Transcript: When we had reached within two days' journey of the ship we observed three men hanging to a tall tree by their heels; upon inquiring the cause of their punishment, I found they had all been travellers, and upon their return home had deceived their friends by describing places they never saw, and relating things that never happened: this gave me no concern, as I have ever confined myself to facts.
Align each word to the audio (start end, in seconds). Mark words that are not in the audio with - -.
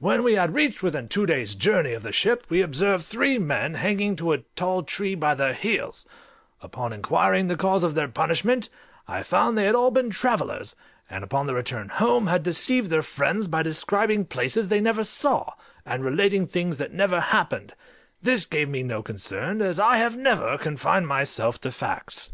When 0.00 0.22
we 0.22 0.34
had 0.34 0.52
reached 0.54 0.82
within 0.82 1.08
two 1.08 1.24
days' 1.24 1.54
journey 1.54 1.94
of 1.94 2.02
the 2.02 2.12
ship 2.12 2.44
we 2.50 2.60
observed 2.60 3.06
three 3.06 3.38
men 3.38 3.72
hanging 3.72 4.16
to 4.16 4.32
a 4.32 4.42
tall 4.54 4.82
tree 4.82 5.14
by 5.14 5.34
their 5.34 5.54
heels; 5.54 6.04
upon 6.60 6.92
inquiring 6.92 7.48
the 7.48 7.56
cause 7.56 7.82
of 7.82 7.94
their 7.94 8.08
punishment, 8.08 8.68
I 9.08 9.22
found 9.22 9.56
they 9.56 9.64
had 9.64 9.74
all 9.74 9.90
been 9.90 10.10
travellers, 10.10 10.76
and 11.08 11.24
upon 11.24 11.46
their 11.46 11.56
return 11.56 11.88
home 11.88 12.26
had 12.26 12.42
deceived 12.42 12.90
their 12.90 13.00
friends 13.00 13.46
by 13.48 13.62
describing 13.62 14.26
places 14.26 14.68
they 14.68 14.82
never 14.82 15.04
saw, 15.04 15.54
and 15.86 16.04
relating 16.04 16.46
things 16.46 16.76
that 16.76 16.92
never 16.92 17.18
happened: 17.20 17.74
this 18.20 18.44
gave 18.44 18.68
me 18.68 18.82
no 18.82 19.02
concern, 19.02 19.62
as 19.62 19.80
I 19.80 19.96
have 19.96 20.18
ever 20.18 20.58
confined 20.58 21.08
myself 21.08 21.58
to 21.62 21.72
facts. 21.72 22.28